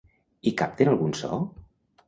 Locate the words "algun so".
0.95-1.41